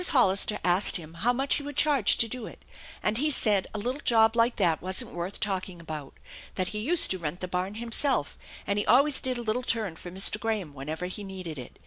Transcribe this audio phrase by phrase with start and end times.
[0.09, 2.65] Hollister asked him how much he would charge to do it,
[3.03, 6.15] and he said a little job like that wasn't worth talking about;
[6.55, 8.35] that he used to rent the barn himself,
[8.65, 10.39] and he always did a little turn for Mr.
[10.39, 11.77] Graham whenever he needed it.